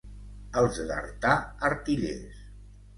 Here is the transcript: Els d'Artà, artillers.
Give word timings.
Els 0.61 0.79
d'Artà, 0.89 1.37
artillers. 1.73 2.45